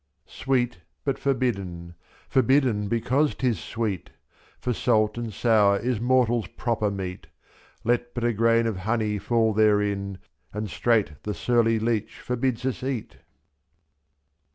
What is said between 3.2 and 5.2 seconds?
'tis sweet! For salt